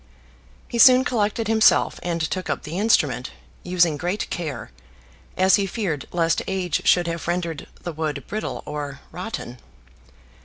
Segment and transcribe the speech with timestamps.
[0.67, 3.29] He soon collected himself and took up the instrument,
[3.61, 4.71] using great care,
[5.37, 9.59] as he feared lest age should have rendered the wood brittle or rotten.